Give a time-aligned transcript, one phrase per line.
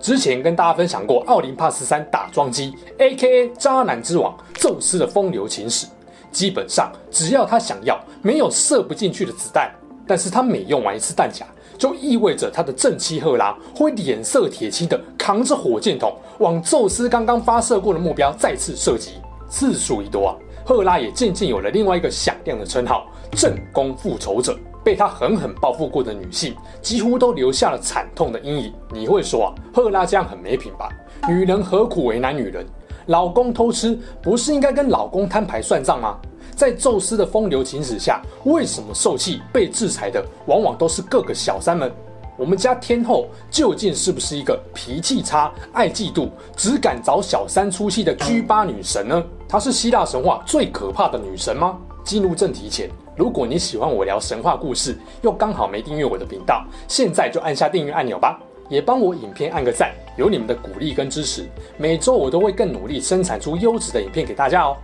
[0.00, 3.48] 之前跟大家分享过奥林帕斯山打桩机，A.K.A.
[3.58, 5.86] 渣男之王宙斯的风流情史。
[6.30, 9.72] 基本上，只要他想要，没有射不进去的子弹。
[10.06, 11.44] 但是他每用完一次弹夹，
[11.76, 19.12] 就意味着他的正妻赫拉会脸色铁青的扛着火箭筒，往宙斯刚刚发射过的目标再次射击。
[19.48, 23.06] 次数一多啊，赫拉也渐渐有了另外一个响亮的称号——
[23.36, 24.56] 正宫复仇者。
[24.86, 28.72] 被他狠狠报复过的女性，几乎都留下了惨痛的阴影。
[28.92, 30.88] 你会说啊，赫拉这样很没品吧？
[31.28, 32.64] 女人何苦为难女人？
[33.06, 36.16] 老公偷吃，不是应该跟老公摊牌算账吗？
[36.54, 41.92] 在宙斯的风流情史下，为什么受气被制裁的往往都是各个小三们？
[42.38, 49.20] 我们家天后究竟是不是一个脾气差、爱嫉妒、只敢找小三出气的 G8 女神呢？
[49.48, 51.76] 她是希腊神话最可怕的女神吗？
[52.04, 64.76] 进入正题前，如果你喜欢我聊神话故事，又刚好没订阅我的频道，现在就按下订阅按钮吧，也帮我影片按个赞，有你们的鼓励跟支持，每周我都会更努力生产出优质的影片给大家哦。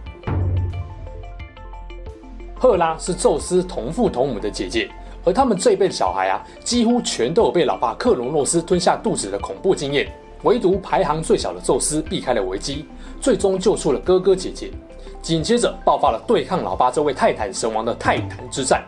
[2.59, 4.89] 赫拉是宙斯同父同母的姐姐，
[5.27, 10.11] 而他们这一辈的小孩啊，几乎全都有被老爸克隆诺斯吞下肚子的恐怖经验，
[10.45, 12.87] 唯独排行最小的宙斯避开了危机，
[13.21, 14.71] 最终救出了哥哥姐姐。
[15.23, 18.85] 紧接着爆发了对抗老爸这位泰坦神王的泰坦之战。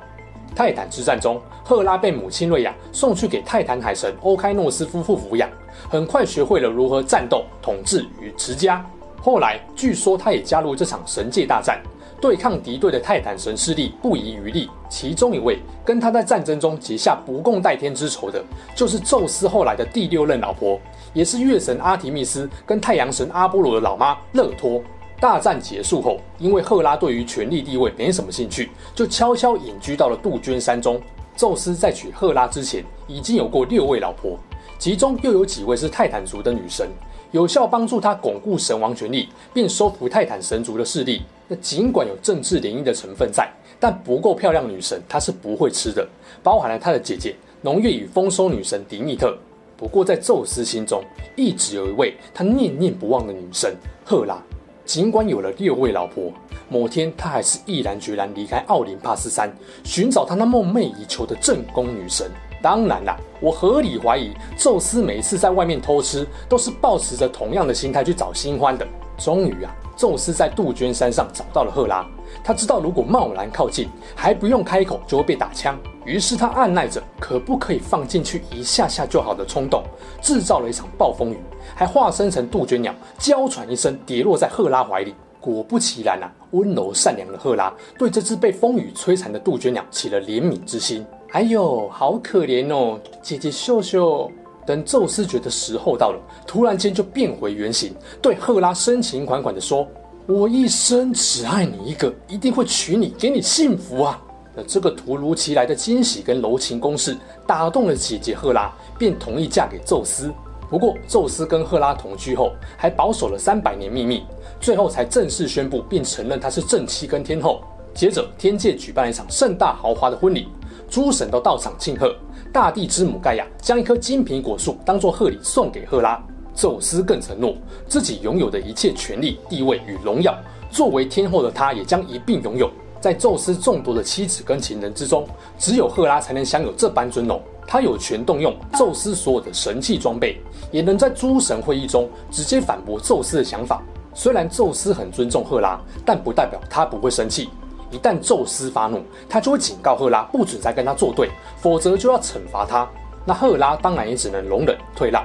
[0.55, 5.49] 泰坦之战中，赫拉被母亲瑞亚送去给泰坦海神欧开诺斯夫妇抚养，
[5.89, 8.85] 很快学会了如何战斗、统治与持家。
[9.23, 11.81] 后来，据说他也加入这场神界大战，
[12.21, 14.69] 对抗敌对的泰坦神势力不遗余力。
[14.89, 18.41] 其中一位跟他在战争中结下不共戴天之仇的，
[18.77, 20.79] 就是宙斯后来的第六任老婆，
[21.13, 24.81] 也是月神阿提密斯跟太阳神阿波罗的老妈勒托。
[25.24, 31.01] 大战结束后，因为赫拉对于权力地位没什么兴趣，就悄悄隐居到了杜鹃山中。
[31.35, 34.39] 宙斯在娶赫拉之前，已经有过六位老婆，
[34.79, 36.90] 其中又有几位是泰坦族的女神，
[37.30, 41.23] 有效帮助他巩固神王权力，并收服泰坦神族的势力。
[41.48, 46.07] 那尽管有政治联姻的成分在，但不够漂亮女神他是不会吃的，
[46.42, 49.34] 包含了他的姐姐农业与丰收女神迪密特。
[49.74, 51.02] 不过在宙斯心中，
[51.34, 53.74] 一直有一位他念念不忘的女神
[54.05, 54.36] 赫拉。
[54.84, 56.33] 尽管有了六位老婆，
[56.68, 59.50] 某天他还是毅然决然离开奥林帕斯山，
[59.83, 62.30] 寻找他那梦寐以求的正宫女神。
[62.62, 68.86] 当然啦，我合理怀疑，宙斯每次在外面偷吃，都是抱持着同样的心态去找新欢的。
[69.18, 72.06] 终于啊，宙斯在杜鹃山上找到了赫拉。
[72.42, 79.83] 他知道如果贸然靠近，还不用开口就会被打枪，于是他按捺着可不可以放进去一下下就好的冲动，
[80.20, 81.39] 制造了一场暴风雨。
[81.74, 85.14] 还化身成杜鹃鸟，娇喘一声，跌落在赫拉怀里。
[85.40, 91.05] 果不其然啊，温柔善良的赫拉对这只被风雨摧残的杜鹃鸟起了怜悯之心。
[91.33, 94.30] 哎呦，好可怜哦，姐姐秀秀。
[94.67, 99.86] 等宙斯觉得时候到了，突然间就变回原形，对赫拉深情款款地说
[100.27, 104.18] ：“我一生只爱你一个，一定会娶你，给你幸福啊！”
[104.57, 107.14] 那这个突如其来的惊喜跟柔情攻势，
[107.46, 110.33] 打动了姐姐赫拉，便同意嫁给宙斯。
[110.70, 114.23] 不过，宙斯跟赫拉同居后，还保守了三百年秘密，
[114.61, 117.63] 最后才正式宣布并承认她是正妻跟天后。
[117.92, 120.48] 接着，天界举办了一场盛大豪华的婚礼，
[120.89, 122.17] 诸神都到场庆贺。
[122.51, 126.18] 大地之母盖亚将一棵金苹果树当做贺礼送给赫拉。
[126.55, 127.57] 宙斯更承诺
[127.89, 130.37] 自己拥有的一切权力、地位与荣耀，
[130.70, 132.70] 作为天后的他也将一并拥有。
[133.00, 135.26] 在宙斯众多的妻子跟情人之中，
[135.59, 137.43] 只有赫拉才能享有这般尊荣。
[137.67, 143.82] 他有权动用宙斯所有的神器装备，也能在诸神会议中直接反驳宙斯的想法。
[144.14, 147.50] 虽然宙斯很尊重赫拉，但不代表他不会生气。
[147.90, 152.88] 一旦宙斯发怒，他就会警告赫拉不准再跟他作对，否则就要惩罚他。
[153.26, 155.23] 那赫拉当然也只能容忍退让。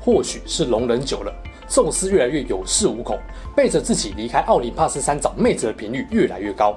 [0.00, 1.32] 或许是容忍久了，
[1.68, 3.18] 宙斯越来越有恃无恐，
[3.54, 6.74] 背着自己离开奥林帕斯山找妹子的频率越来越高。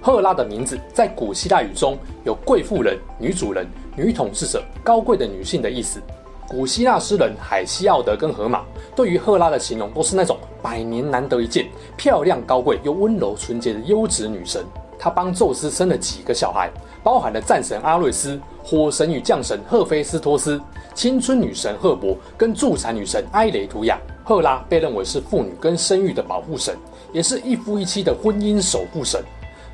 [0.00, 3.66] 赫拉的名字在古希腊语中有贵妇人、女主人、
[3.96, 6.00] 女统治者、高贵的女性的意思。
[6.46, 8.62] 古希腊诗人海西奥德跟荷马
[8.94, 14.62] 对于赫拉的形容都是那种百年难得一见、漂亮高贵又温柔纯洁的优质女神。
[14.98, 16.70] 她帮宙斯生了几个小孩，
[17.02, 20.60] 包含了战神阿瑞斯、火神与降神赫菲斯托斯，
[20.94, 23.98] 青春女神赫伯跟助产女神埃雷图亚。
[24.26, 26.74] 赫拉被认为是妇女跟生育的保护神，
[27.12, 29.22] 也是一夫一妻的婚姻守护神，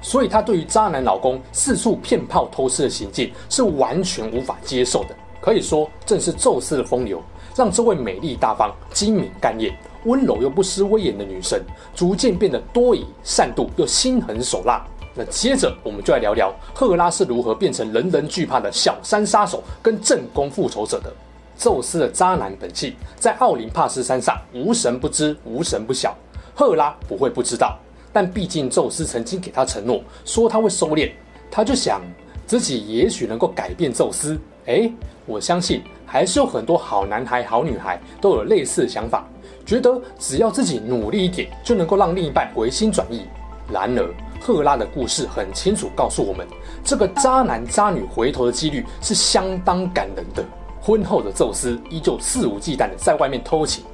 [0.03, 5.15] 所以她对于渣男老公四处骗炮偷吃的行径是完全无法接受的。
[5.41, 7.23] 可以说，正是宙斯的风流，
[7.55, 9.73] 让这位美丽大方、精明干练、
[10.05, 11.63] 温柔又不失威严的女神，
[11.95, 14.85] 逐渐变得多疑、善妒又心狠手辣。
[15.27, 21.13] 接着，我们就来聊聊赫拉是如何变成人人惧怕的小三杀手跟正宫复仇者的。
[21.57, 26.17] 宙斯的渣男本性在奥林帕斯山上无神不知，无神不晓。
[26.55, 27.79] 赫拉不会不知道，
[28.13, 31.11] 但毕竟宙斯曾经给他承诺，说他会收敛，
[31.51, 32.01] 他就想
[32.47, 34.39] 自己也许能够改变宙斯。
[34.67, 34.93] 诶，
[35.27, 39.29] 我相信还是有很多好男孩、好女孩都有类似的想法，
[39.67, 43.27] 觉得只要自己努力一点，就能够让另一半回心转意。
[43.71, 46.47] 然而，赫拉的故事很清楚告诉我们，
[46.83, 50.43] 这个渣男渣女回头的几率是相当感人的。
[50.81, 53.85] 婚后的宙斯依旧肆无忌惮地在外面偷情。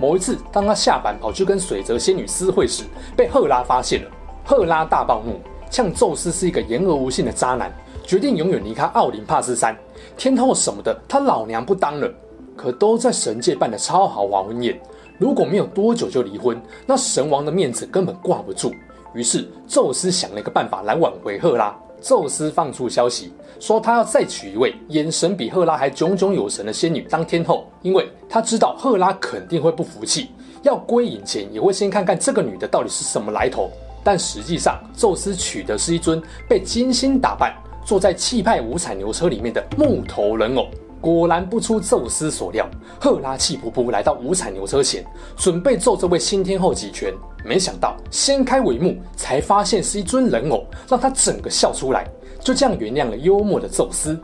[0.00, 4.10] 某一次，当他下凡跑去跟水泽仙女私会时，被赫拉发现了。
[4.42, 5.38] 赫拉大暴怒，
[5.70, 7.70] 呛宙斯是一个言而无信的渣男，
[8.02, 9.76] 决定永远离开奥林帕斯山。
[10.16, 12.10] 天后什么的，他老娘不当了。
[12.56, 14.80] 可都在神界办的超豪华婚宴，
[15.18, 18.72] 如果没有多久就离婚，那神王的面子根本挂不住。
[19.12, 21.76] 于是，宙斯想了一个办法来挽回赫拉。
[22.00, 30.30] 宙斯放出消息，说他要再娶一位眼神比赫拉还炯炯有神的仙女当天后，因为他知道赫拉肯定会不服气，
[30.62, 33.70] 要归隐前也会先看看这个女的到底是什么来头。
[34.02, 37.54] 但实际上，宙斯娶的是一尊被精心打扮、
[37.84, 40.68] 坐在气派五彩牛车里面的木头人偶。
[41.00, 42.68] 果然不出宙斯所料，
[43.00, 45.04] 赫拉气扑扑来到五彩牛车前，
[45.36, 47.12] 准备揍这位新天后几拳。
[47.44, 52.06] 没想到掀开帷幕，才发现是一尊人偶，让他整个笑出来。
[52.40, 54.18] 就这样原谅了幽默的宙斯。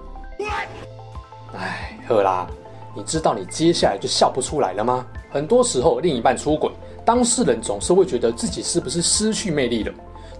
[1.55, 2.47] 哎，赫拉，
[2.95, 5.07] 你知道你接下来就笑不出来了吗？
[5.31, 6.71] 很多时候，另一半出轨，
[7.05, 9.93] 当事人总是会觉得自己是不是失去魅力了。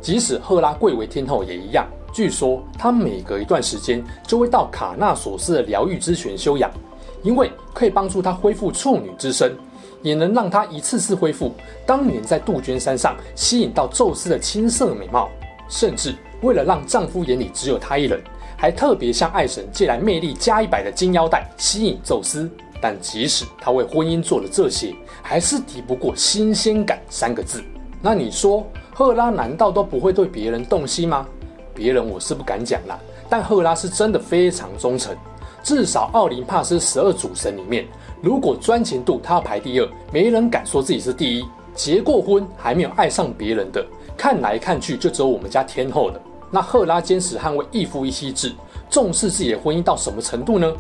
[0.03, 1.87] 即使赫拉贵为天后也一样。
[2.17, 6.71] 据说她每隔一段时间就会到卡纳索斯的疗愈之泉休养，
[7.23, 9.55] 因为可以帮助她恢复处女之身，
[10.01, 11.53] 也能让她一次次恢复
[11.85, 15.29] 当年在杜鹃山上吸引到宙斯的青涩美貌。
[15.69, 18.19] 甚至为了让丈夫眼里只有她一人，
[18.57, 22.51] 还特别向爱神借来魅力加一百的金腰带吸引宙斯。
[22.81, 27.63] 但即使她为婚姻做了这些，还是抵不过新鲜感三个字。
[28.01, 28.67] 那你说？
[28.95, 31.29] 赫拉难道都不会对别人动心吗？
[31.77, 35.15] 别人我是不敢讲啦，但赫拉是真的非常忠诚。
[35.63, 37.85] 至少奥林帕斯十二主神里面，
[38.23, 41.45] 如果专情度他排第二，没人敢说自己是第一。
[41.75, 43.85] 结过婚还没有爱上别人的，
[44.17, 46.19] 看来看去就只有我们家天后了。
[46.51, 48.51] 那赫拉坚持捍卫一夫一妻制，
[48.89, 50.73] 重视自己的婚姻到什么程度呢？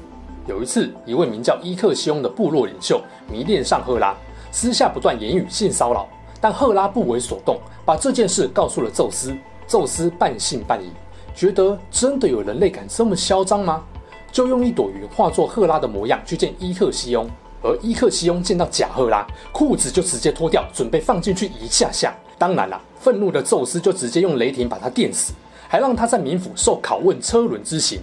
[0.46, 4.14] 有一次，一位名叫伊克西翁的部落领袖迷恋上赫拉，
[4.52, 6.08] 私下不断言语性骚扰。
[6.40, 9.36] 但赫拉不为所动，把这件事告诉了宙斯。
[9.66, 10.90] 宙斯半信半疑，
[11.34, 13.82] 觉得真的有人类敢这么嚣张吗？
[14.30, 17.28] 就用一朵云化作赫拉的模样去见伊克西翁。
[17.62, 22.14] 而伊克西翁见到假赫拉，裤子就直接脱掉，准备放进去一下下。
[22.38, 25.32] 当然了，愤怒的宙斯就直接用雷霆把他电死，
[25.66, 28.00] 还让他在冥府受拷问车轮之刑。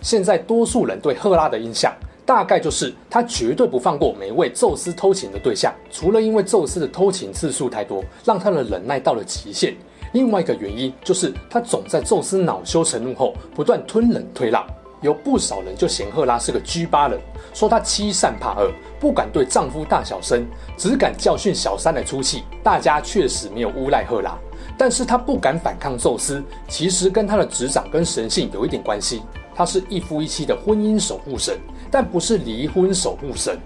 [0.00, 1.92] 现在多数人对赫拉的印象。
[2.26, 9.74] 大概就是他绝对不放过每一位宙斯偷情的对象，除了因为宙斯的偷情次数太多，让他的忍耐到了极限。
[10.12, 14.66] 另外一个原因就是他总在宙斯恼羞成怒后不断吞忍退让。
[15.02, 17.20] 有不少人就嫌赫拉是个 G8 人，
[17.52, 20.44] 说她欺善怕恶，不敢对丈夫大小声，
[20.76, 22.44] 只敢教训小三的出气。
[22.62, 24.36] 大家确实没有诬赖赫拉，
[24.76, 29.20] 但是她不敢反抗宙斯，其实跟她的执掌跟神性有一点关系。
[29.54, 31.58] 她是一夫一妻的婚姻守护神。
[31.90, 33.58] 但不是离婚守护神，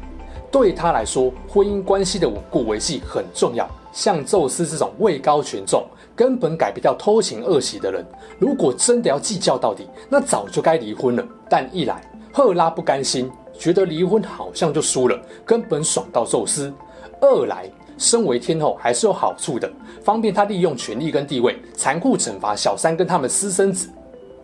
[0.50, 3.68] 对他来说，婚姻关系的稳固维系很重要。
[3.92, 5.84] 像宙斯这种位高权重、
[6.14, 8.06] 根本改不掉偷情恶习的人，
[8.38, 11.24] 如果真的要计较到底，那早就该离婚了。
[11.48, 12.00] 但一来，
[12.32, 16.72] 赫拉不甘心，觉得离婚好像就输了，根本爽到宙斯；
[17.20, 19.68] 二来，身为天后还是有好处的，
[20.04, 23.88] 方便他利用权力跟地位，残酷惩罚小三跟他们私生子。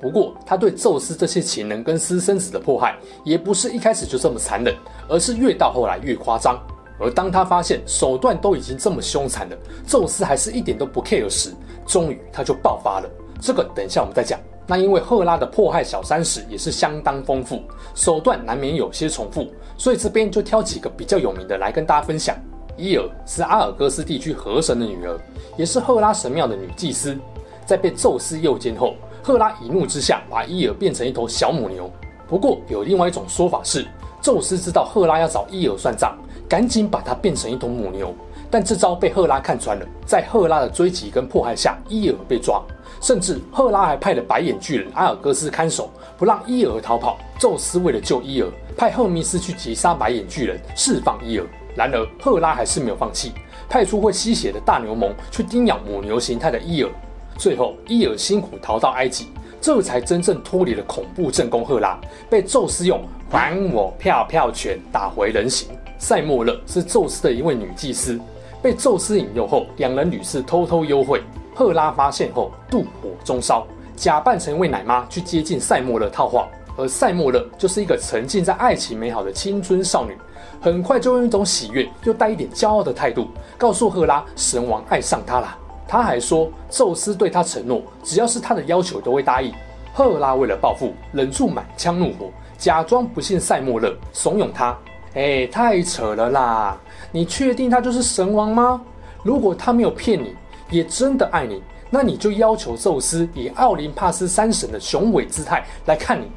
[0.00, 4.74] 不过，他对宙斯这些情人跟私生子的迫害，也不是一开始就这么残忍，
[5.08, 6.60] 而是越到后来越夸张。
[6.98, 11.54] 而当他发现手段都已经这么凶残了，宙斯还是一点都不 care 时，
[11.86, 13.10] 终于他就爆发了。
[13.40, 14.38] 这个等一下我们再讲。
[14.66, 17.62] 那因为赫拉的迫害小三史也是相当丰富，
[17.94, 19.46] 手段难免有些重复，
[19.78, 22.36] 所以这边就挑几个比较有名的来跟大家分享。
[22.76, 25.18] 伊尔是阿尔戈斯地区河神的女儿，
[25.56, 27.16] 也是赫拉神庙的女祭司，
[27.64, 28.94] 在被宙斯诱奸后。
[29.26, 31.90] 赫拉一怒之下，把伊尔变成一头小母牛。
[32.28, 33.84] 不过有另外一种说法是，
[34.22, 36.16] 宙斯知道赫拉要找伊尔算账，
[36.48, 38.14] 赶紧把她变成一头母牛。
[38.48, 42.62] 但这招被赫拉看穿了，在赫拉的追击跟迫害下，伊尔被抓。
[43.00, 47.18] 甚至赫拉还派了白眼巨人阿尔戈斯看守，不让伊尔逃跑。
[47.36, 51.44] 宙斯为了救伊尔，派赫密斯去击杀白眼巨人，释放伊尔。
[51.74, 53.32] 然而赫拉还是没有放弃，
[53.68, 56.88] 派出会吸血的大牛虻去叮咬母牛形态的伊尔。
[57.36, 59.28] 最后伊尔辛苦逃到埃及，
[59.60, 61.98] 这才真正脱离了恐怖正宫赫拉，
[62.30, 63.00] 被宙斯用
[63.30, 65.68] 还我票票拳打回人形。
[65.98, 68.20] 塞莫勒是宙斯的一位女祭司。
[68.62, 71.22] 被宙斯引诱后，两人屡次偷偷幽会。
[71.54, 76.48] 赫拉发现后，妒火中烧，假扮成一位奶妈去接近塞莫勒套话。
[76.76, 80.14] 而塞莫勒就是一个沉浸在爱情美好的青春少女，
[80.60, 85.56] 很快就用一种喜悦又带一点骄傲的态度，告诉赫拉神王爱上她了。
[85.88, 89.52] 他还说，宙斯对他承诺，只要是他的要求都会答应。
[89.92, 94.76] 赫拉为了报复，忍住满腔怒火，假装不信塞莫勒，怂恿他。
[95.14, 96.78] 哎，太扯了啦！
[97.10, 98.82] 你确定他就是神王吗？
[99.22, 100.34] 如果他没有骗你，
[100.70, 106.30] 也真的爱你，那你就要求宙斯以奥林帕斯三神的雄伟姿态来看你。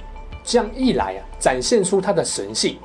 [0.46, 2.76] 这样一来啊，展现出他的神性；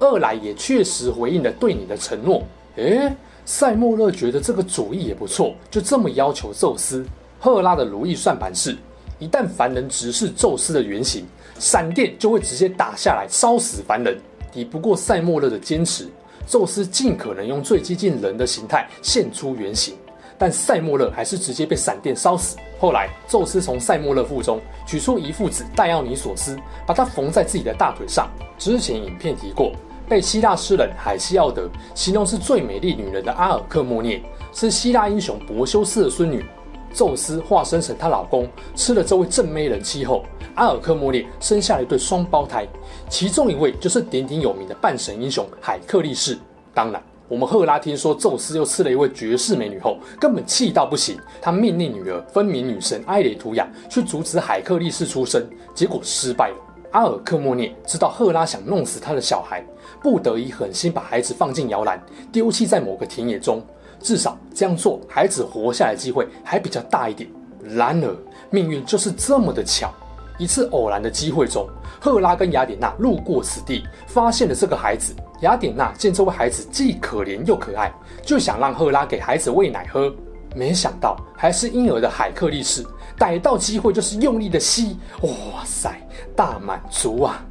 [0.00, 2.42] 二来也确实回应了对你的承诺。
[2.76, 7.04] 哎，塞莫勒觉得这个主意也不错，就这么要求宙斯。
[7.38, 8.76] 赫拉的如意算盘是，
[9.18, 11.26] 一旦凡人直视宙斯的原型，
[11.58, 14.18] 闪电就会直接打下来，烧死凡人。
[14.50, 16.08] 抵不过塞莫勒的坚持，
[16.46, 19.94] 宙斯尽可能用最接近人的形态现出原形，
[20.38, 22.56] 但塞莫勒还是直接被闪电烧死。
[22.78, 28.30] 后来，宙斯从塞莫勒腹中取出一副子戴奥尼索斯，把它缝在自己的大腿上。
[28.58, 29.72] 之前影片提过，
[30.08, 36.44] 被希腊诗人海西奥德形容是最美丽女人的阿尔克莫涅，是希腊英雄柏修斯的孙女。
[36.92, 42.64] 宙斯化身成她老公，吃了这位正妹人妻后，阿尔克莫涅生下了一对双胞胎，
[43.08, 46.38] 其中一位就是鼎鼎有名的半神英雄海克力士。
[46.72, 55.44] 当然，我们赫拉听说宙斯又吃了一位绝世美女后，根本气到不行，她命令女儿分明女神埃雷图雅去阻止海克力士出生，
[55.74, 56.56] 结果失败了。
[56.94, 59.64] 阿尔克莫涅知道赫拉想弄死他的小孩，
[60.00, 63.60] 不得已狠心把孩子放进摇篮，丢弃在某个田野中。
[64.00, 67.28] 至少这样做，孩子活下来的机会还比较大一点。
[67.64, 68.16] 然而，
[68.48, 69.92] 命运就是这么的巧。
[70.38, 71.68] 一次偶然的机会中，
[72.00, 75.12] 赫拉跟雅典娜路过此地，发现了这个孩子。
[75.40, 80.14] 雅典娜见这位孩子既可怜又可爱，就想让赫拉给孩子喂奶喝。
[80.54, 82.86] 没想到，还是婴儿的海克力士
[83.18, 84.98] 逮到机会就是用力的吸。
[85.22, 85.94] 哇塞，
[86.34, 87.44] 大满足啊！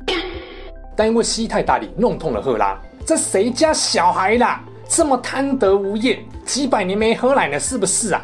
[0.96, 2.79] 但因为吸太大力，弄痛了赫拉。
[3.05, 4.63] 这谁家小孩啦？
[4.88, 8.24] 这么贪得无厌，几百年没喝奶了，是不是啊？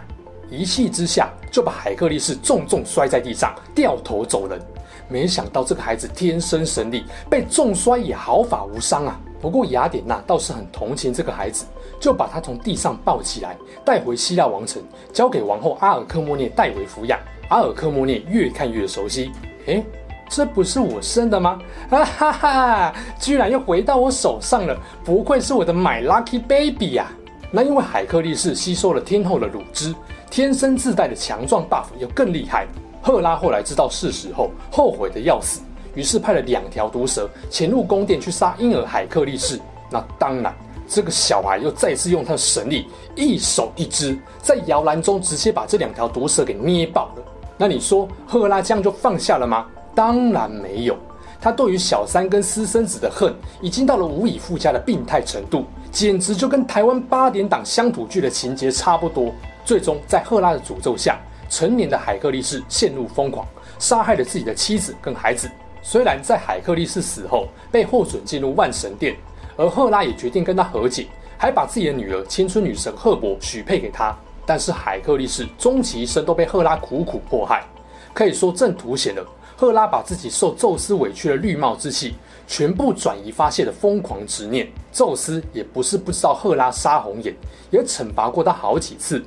[0.52, 4.60] 一气之下就把海克力士重重摔在地上，掉头走人。
[5.08, 9.20] 没想到这个孩子天生神力，被重摔也毫发无伤啊。
[9.42, 11.66] 不过雅典娜倒是很同情这个孩子，
[12.00, 17.20] 就把他从地上抱起来，带回希腊王城，交给王后阿尔克莫涅代为抚养。
[17.50, 19.32] 阿尔克莫涅越看越熟悉，
[19.66, 19.84] 诶
[20.30, 21.60] 这不是我生的吗？
[21.90, 22.94] 啊哈哈！
[23.20, 27.12] 居然又回到我手上了，不愧是我的 My Lucky Baby 呀！
[27.52, 29.96] 那因为海克力士吸收了天后的乳汁，
[30.30, 32.68] 天生自带的强壮 buff 又更厉害。
[33.02, 35.62] 赫拉后来知道事实后，后悔的要死，
[35.96, 39.60] 于是派了两条毒蛇潜入宫殿去杀婴儿海克力士。
[39.90, 40.54] 那当然，
[40.90, 47.24] 这个小孩又再次用他的神力，一手一只，在摇篮中直接把这两条毒蛇给捏爆了。
[47.58, 49.68] 那你说，赫拉这样就放下了吗？
[49.94, 50.98] 当然没有，
[51.40, 53.32] 他对于小三跟私生子的恨
[53.62, 59.32] 已经到了无以复加的病态程度，简直就跟台湾八点档乡土剧的情节差不多。
[59.64, 61.20] 最终在赫拉的诅咒下，
[61.50, 63.46] 成年的海克力士陷入疯狂，
[63.78, 65.48] 杀害了自己的妻子跟孩子。
[65.82, 69.16] 虽然在海克力士死后被获准进入万神殿，
[69.60, 71.06] 而赫拉也决定跟他和解，
[71.38, 77.66] 还把自己的女儿青春女神赫伯许配给他，但是海克力士终其一生都被赫拉苦苦迫害，
[78.14, 79.26] 可以说正凸显了。
[79.58, 82.16] 赫拉把自己受宙斯委屈的绿帽之气
[82.48, 87.36] 全部转移发泄的疯狂执念，宙斯也不是不知道赫拉杀红眼，
[87.70, 89.22] 也惩罚过他好几次，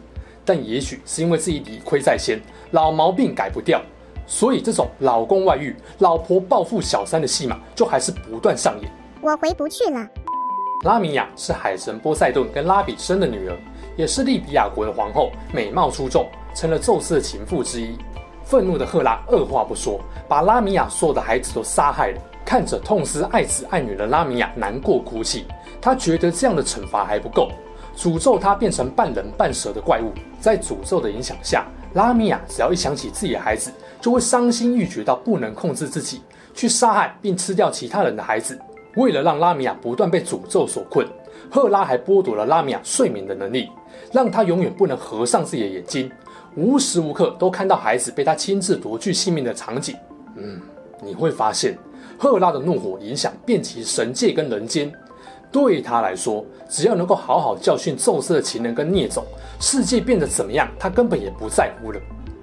[0.47, 3.83] 但也许是因为自己理亏在先，老毛病改不掉，
[4.27, 8.91] 所以这种老公外遇、老婆报复小三的戏码就还是不断上演。
[9.23, 10.07] 我回不去了。
[10.85, 13.57] 拉米亚是海神波塞顿跟拉比生的女儿，
[13.97, 17.97] 也是利比亚国的皇后，美貌出众，成了宙斯的情妇之一。
[18.45, 22.21] 愤怒的赫拉二话不说，把拉米亚所有的孩子都杀害了。
[22.45, 25.47] 看着痛失爱子爱女的拉米亚难过哭泣，
[25.81, 27.49] 他觉得这样的惩罚还不够，
[27.97, 30.13] 诅咒她变成半人半蛇的怪物。
[30.41, 31.65] 在诅咒的影响下，
[31.95, 38.59] 拉米亚只要一想起自己的孩子，就会伤心欲绝到不能控制自己，去杀害并吃掉其他人的孩子。
[38.97, 41.07] 为了让拉米亚不断被诅咒所困，
[41.51, 43.71] 赫拉还剥夺了拉米亚睡眠的能力，
[44.13, 46.11] 让她永远不能合上自己的眼睛，
[46.57, 49.97] 无时无刻都看到孩子被她亲自夺去性命的场景。
[50.37, 50.61] 嗯，
[51.03, 51.77] 你会发现，
[52.19, 54.93] 赫拉的怒火影响遍及神界跟人间。
[55.51, 59.25] 对她来说，只要能够好好教训宙斯的情人跟孽种，
[59.61, 62.01] 世界变得怎么样，她根本也不在乎了。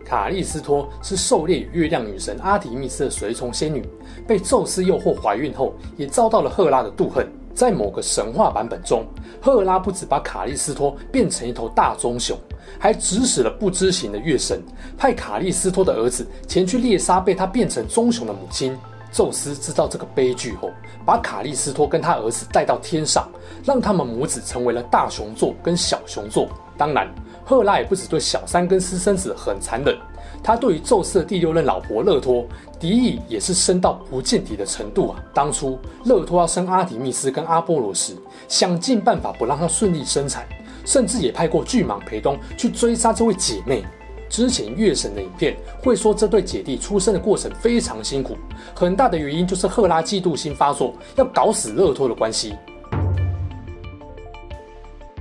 [0.09, 3.87] 卡利斯托是狩猎与月亮女神阿提密斯的随从仙女，
[4.27, 7.27] 被宙斯诱惑怀孕后，也遭到了赫拉的妒恨。
[7.53, 9.05] 在某个神话版本中，
[9.39, 12.35] 赫拉不止把卡利斯托变成一头大棕熊，
[12.79, 14.59] 还指使了不知情的月神，
[14.97, 18.75] 派卡利斯托的儿子前去猎杀被他变成棕熊的母亲。
[19.11, 20.71] 宙斯知道这个悲剧后，
[21.05, 23.29] 把卡利斯托跟他儿子带到天上，
[23.63, 26.49] 让他们母子成为了大熊座跟小熊座。
[26.79, 27.07] 当然。
[27.49, 29.97] 赫拉也不只对小三跟私生子很残忍，
[30.43, 32.45] 他对于宙斯的第六任老婆勒托
[32.79, 35.19] 敌意也是深到不见底的程度啊！
[35.33, 38.15] 当初勒托要生阿提密斯跟阿波罗时，
[38.47, 40.45] 想尽办法不让她顺利生产，
[40.85, 43.83] 甚至也派过巨蟒培东去追杀这位姐妹。
[44.29, 48.37] 之前月神的影片会说这对姐弟出生的过程非常辛苦，
[48.75, 52.53] 很大的原因就是赫拉嫉妒心发作，要搞死勒托的关系。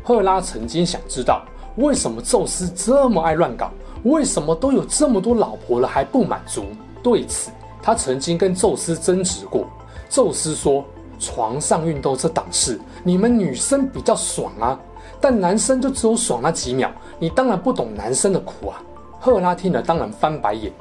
[0.02, 1.42] 赫拉曾经想知道。
[1.78, 3.70] 为什么宙斯这么爱乱搞？
[4.02, 6.64] 为什么都有这么多老婆了还不满足？
[7.04, 9.64] 对此，他曾经跟宙斯争执过。
[10.08, 10.84] 宙斯说
[11.20, 14.78] ：“床上运动这档事，你们女生比较爽啊，
[15.20, 16.90] 但男生就只有爽那几秒。
[17.18, 18.82] 你当然不懂男生的苦啊。”
[19.20, 20.72] 赫拉听了当然翻白眼：“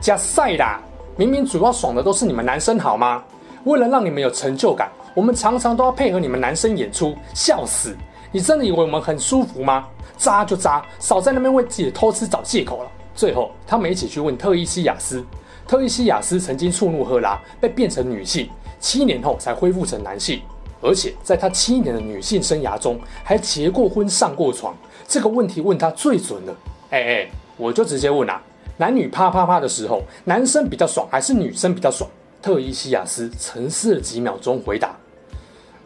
[0.00, 0.80] 加赛啦！
[1.16, 3.22] 明明主要爽的都是你们男生好吗？
[3.64, 7.94] 为了让你们有成就感，我们常常都要配合你们男生演出，笑死！
[8.32, 9.86] 你真的以为我们很舒服吗？”
[10.18, 12.90] 渣就渣，少在那边为自己的偷吃找借口了。
[13.14, 15.24] 最后，他们一起去问特伊西亚斯。
[15.66, 18.48] 特伊西亚斯曾经触怒赫拉，被变成女性，
[18.80, 20.40] 七年后才恢复成男性。
[20.80, 24.74] 而且在他七年的女性生涯中，还结过婚、上过床。
[25.06, 26.56] 这个问题问他最准了。
[26.90, 28.40] 哎哎，我就直接问啊，
[28.76, 32.08] 男女啪啪啪的时候，男生比较爽还是女生比较爽？
[32.40, 34.96] 特伊西亚斯沉思了几秒钟，回答：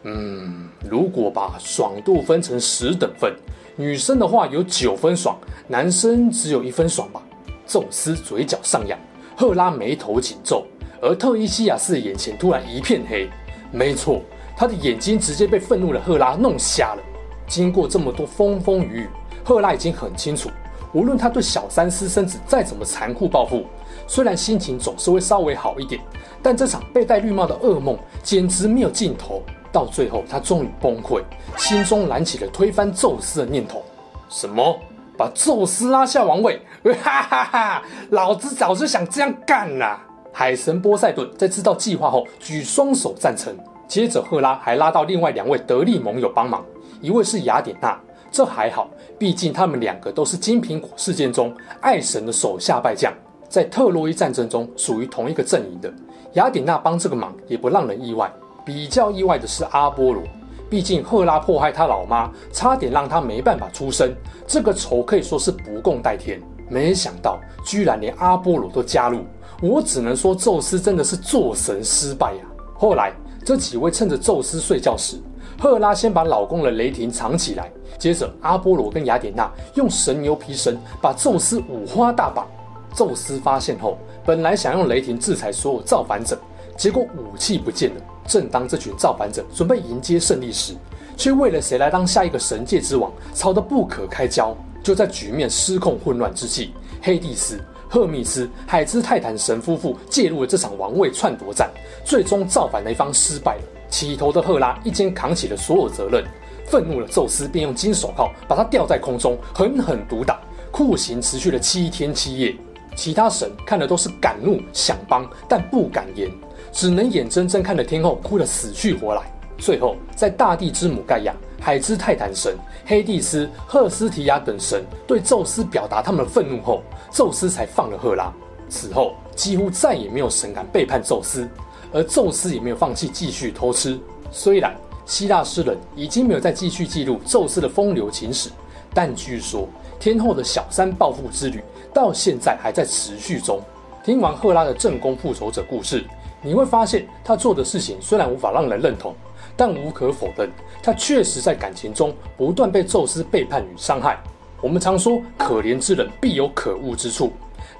[0.03, 3.33] 嗯，如果把爽度分成十等份。
[3.75, 5.35] 女生的话有九分爽，
[5.67, 7.21] 男生只有一分爽吧？
[7.65, 8.99] 宙斯嘴角上扬，
[9.35, 10.63] 赫拉眉头紧皱，
[11.01, 13.27] 而特伊西亚斯眼前突然一片黑。
[13.71, 14.21] 没错，
[14.55, 17.01] 他的眼睛直接被愤怒的赫拉弄瞎了。
[17.47, 19.07] 经过这么多风风雨雨，
[19.43, 20.51] 赫拉已经很清楚，
[20.93, 23.65] 无论他对小三私生子再怎么残酷报复，
[24.05, 25.99] 虽然心情总是会稍微好一点，
[26.43, 29.41] 但这场被戴绿帽的噩梦简直没有尽头。
[29.73, 31.21] 到最后，他终于崩溃，
[31.57, 33.83] 心中燃起了推翻宙斯的念头。
[34.29, 34.79] 什么？
[35.17, 36.59] 把宙斯拉下王位？
[37.03, 37.83] 哈哈哈！
[38.11, 40.01] 老子早就想这样干啦！
[40.31, 43.55] 海神波塞顿在知道计划后，举双手赞成。
[43.87, 46.65] 接着，赫拉还拉到另外两位得力盟友帮忙，
[46.99, 47.99] 一位是雅典娜。
[48.31, 53.13] 这还好，毕竟他们两个都是金苹果事件中爱神的手下败将，
[53.47, 55.93] 在特洛伊战争中属于同一个阵营的。
[56.33, 58.31] 雅典娜帮这个忙也不让人意外。
[58.65, 60.23] 比较意外的是阿波罗，
[60.69, 64.13] 毕竟赫拉迫害他老妈，差点让他没办法出生，
[64.47, 66.41] 这个仇可以说是不共戴天。
[66.69, 69.19] 没想到居然连阿波罗都加入，
[69.61, 72.49] 我只能说宙斯真的是做神失败呀、啊。
[72.75, 73.13] 后来
[73.45, 75.17] 这几位趁着宙斯睡觉时，
[75.59, 82.47] 赫拉先把老公的雷霆藏起来，接着阿波罗跟雅典娜用神牛皮绳把宙斯五花大绑。
[82.95, 86.39] 宙斯发现后，本来想用雷霆制裁所有造反者，
[86.77, 88.01] 结果武器不见了。
[88.27, 90.73] 正当这群造反者准备迎接胜利时，
[91.15, 94.55] 却为了谁来当下一个神界之王吵得不可开交。
[94.83, 97.57] 就在局面失控混乱之际，黑帝斯、
[97.87, 101.71] 赫密斯、海兹泰坦神夫妇介入了这场王位篡夺战，
[102.03, 103.61] 最终造反的一方失败了。
[103.89, 106.25] 起头的赫拉一肩扛起了所有责任，
[106.65, 110.41] 愤怒的宙斯便用金手铐把他吊在空中，狠狠毒打。
[110.69, 112.53] 酷刑持续了七天七夜，
[112.95, 116.29] 其他神看的都是敢怒想帮，但不敢言。
[116.73, 119.21] 只能眼睁睁看着天后哭得死去活来。
[119.59, 126.81] 最后，在大地之母盖亚、海之泰坦神、黑帝斯、赫斯提亚等神对宙斯表达他们的愤怒后，
[127.11, 128.33] 宙斯才放了赫拉。
[128.67, 131.47] 此后，几乎再也没有神敢背叛宙斯，
[131.93, 133.97] 而宙斯也没有放弃继续偷吃。
[134.31, 138.49] 虽然希腊诗人已经没有再继续记录宙斯的风流情史，
[138.93, 143.61] 但据说天后的小三报复之旅到现在还在持续中。
[144.03, 146.03] 听完赫拉的正宫复仇者故事。
[146.43, 149.15] 你会发现，他做的事情虽然无法让人认同，
[149.55, 150.51] 但无可否认，
[150.81, 154.21] 他确实在感情中不断被宙斯背叛与伤害。
[154.61, 157.31] 我们常说，可怜之人必有可恶之处，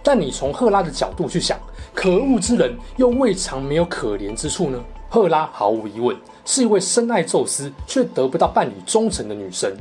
[0.02, 1.60] 但你从赫拉的角度去想，
[1.93, 4.82] 可恶之人又未尝没有可怜之处呢？
[5.10, 9.71] 赫拉毫无疑问是一位深爱宙斯却得不到伴侣忠诚的女神。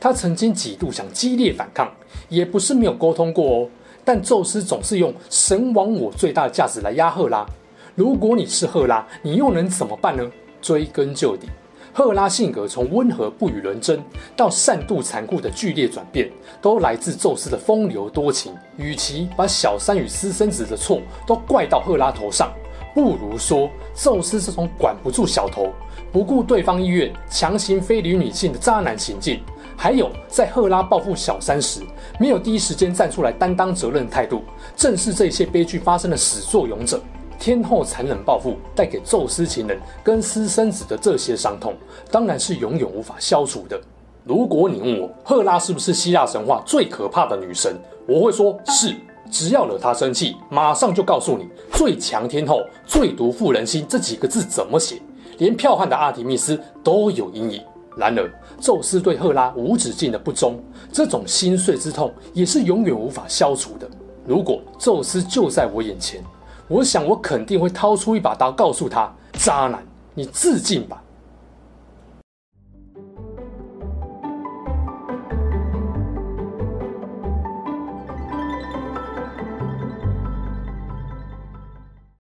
[0.00, 1.88] 她曾经几度想激烈反抗，
[2.28, 3.68] 也不是没有沟通过哦。
[4.04, 7.46] 但宙斯总是用神亡我最大的价值来压赫拉。
[7.94, 10.26] 如果你是赫拉，你又能怎么办呢？
[10.62, 11.46] 追根究底，
[11.92, 14.02] 赫拉性格从温和不与人争
[14.34, 16.30] 到善妒残酷的剧烈转变，
[16.62, 18.54] 都来自宙斯的风流多情。
[18.78, 22.50] 与其把小三与私生子的错都怪到赫拉头上，
[22.94, 25.70] 不如说宙斯这种管不住小头、
[26.10, 29.42] 不顾对方意愿、强行非礼女性的渣男行径，
[29.76, 31.82] 还有在赫拉报复小三时
[32.18, 36.98] 没有第一时间站出来担当责任的态度，正是这些悲剧发生的始作俑者。
[37.42, 41.74] 天后残忍报复带给宙斯情人跟私生子的这些伤痛，
[42.08, 43.80] 当然是永远无法消除的。
[44.24, 47.74] 如果你问我赫拉是不是希腊神话最可怕的女神，
[48.06, 48.94] 我会说是。
[49.28, 55.02] 只要惹她生气，马上就告诉你“最强天后，最毒妇人心”这几个字怎么写。
[55.38, 57.60] 连剽悍的阿提密斯都有阴影。
[57.96, 63.88] 然而，宙斯对赫拉无止境的不忠，这种心碎之痛也是永远无法消除的。
[64.24, 66.22] 如果宙斯就在我眼前，
[66.68, 69.82] 我想，我肯定会掏出一把刀，告诉他：“渣男，
[70.14, 71.02] 你自尽吧。”